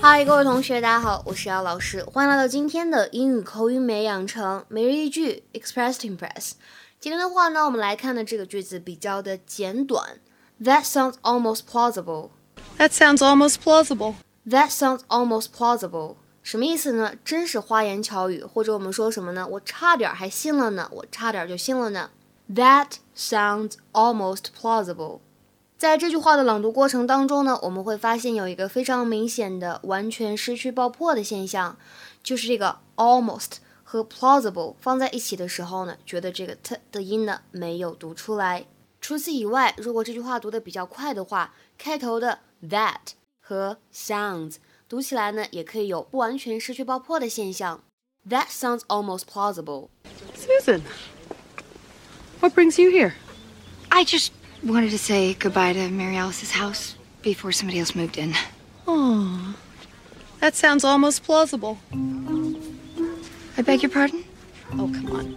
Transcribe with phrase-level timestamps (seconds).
[0.00, 6.52] 嗨，各位同学，大家好，我是姚老师，欢迎来到今天的英语口语美养成每日一句 Express to Impress。
[7.00, 10.18] 今天的话呢，我们来看的这个句子比较的简短。
[10.62, 12.30] That sounds almost plausible.
[12.78, 14.14] That sounds almost plausible.
[14.48, 16.16] That sounds almost plausible.
[16.42, 17.12] 什么意思呢？
[17.24, 19.46] 真是花言巧语，或者我们说什么呢？
[19.46, 22.10] 我差点还信了呢，我差点就信了呢。
[22.50, 25.20] That sounds almost plausible.
[25.82, 31.78] 在这句话的朗读过程当中呢，我们会发现有一个非常明显的完全失去爆破的现象，
[32.22, 38.66] 就是这个 almost 和 plausible 放在一起的时候呢，觉得这个 t 的音呢没有读出来。
[39.00, 44.56] 除此以外，如果这句话读得比较快的话，开头的 that 和 sounds
[44.88, 47.80] 读起来呢，也可以有不完全失去爆破的现象。
[48.28, 49.90] That sounds almost plausible.
[50.34, 50.82] Susan,
[52.40, 53.12] what brings you here?
[53.88, 54.30] I just
[54.64, 58.34] wanted to say goodbye to Mary Alice's house before somebody else moved in.
[58.86, 59.54] Oh,
[60.40, 61.78] that sounds almost plausible.
[63.56, 64.24] I beg your pardon?
[64.72, 65.36] Oh, come on.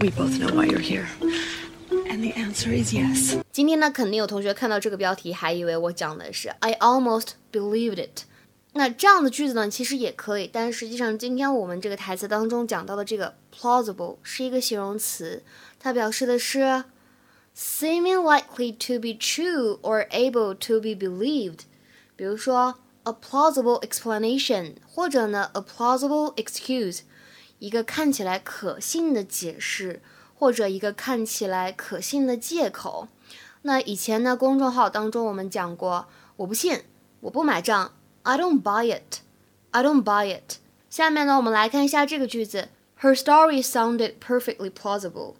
[0.00, 1.08] We both know why you're here.
[2.10, 3.38] And the answer is yes.
[3.52, 8.24] 今天呢，肯定有同学看到这个标题，还以为我讲的是 I almost believed it。
[8.72, 15.42] 那这样的句子呢，其实也可以，但是实际上今天我们这个台词当中讲到的这个 plausible 是一个形容词，
[15.78, 16.84] 它表示的是
[17.58, 21.60] seeming likely to be true or able to be believed。
[22.16, 27.00] 比如说 a plausible explanation，或者呢 a plausible excuse，
[27.58, 30.00] 一个看起来可信的解释，
[30.34, 33.08] 或者一个看起来可信的借口。
[33.62, 36.82] 那以前呢，公众号当中我们讲过，我不信，
[37.20, 40.56] 我不买账，I don't buy it，I don't buy it。
[40.90, 42.68] 下面呢，我们来看一下这个句子，
[43.00, 45.34] Her story sounded perfectly plausible。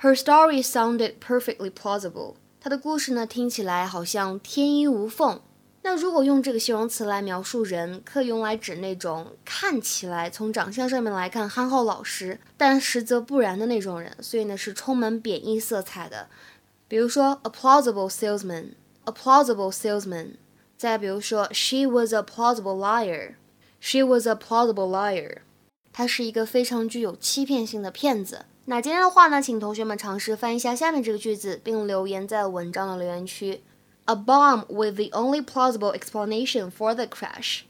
[0.00, 2.34] Her story sounded perfectly plausible。
[2.60, 5.40] 她的故事呢，听起来好像天衣无缝。
[5.82, 16.28] 那如果用这个形容词来描述人，可以用来指那种看起来从长相上面来看憨厚老实，但实则不然的那种人，所以呢是充满贬义色彩的。
[16.86, 20.34] 比如说，a plausible salesman，a plausible salesman。
[20.76, 25.38] 再比如说，she was a plausible liar，she was a plausible liar。
[25.92, 28.44] 她是一个非常具有欺骗性的骗子。
[28.67, 33.61] 那今天的话呢，请同学们尝试翻译一下下面这个句子，并留言在文章的留言区。
[34.05, 37.61] A bomb was the only plausible explanation for the crash.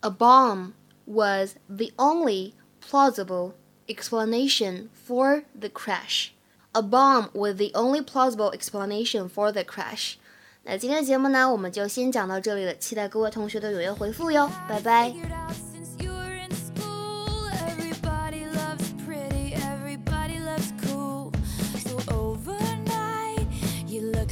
[0.00, 0.72] A bomb
[1.04, 3.52] was the only plausible
[3.86, 6.30] explanation for the crash.
[6.72, 10.14] A bomb was the only plausible explanation for the crash.
[10.64, 15.14] 那今天的节目呢，我们就先讲到这里了，期待各位同学的踊跃回复哟，拜拜。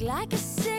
[0.01, 0.78] like a sick